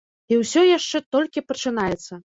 І 0.31 0.37
ўсё 0.39 0.63
яшчэ 0.77 1.03
толькі 1.17 1.47
пачынаецца. 1.51 2.21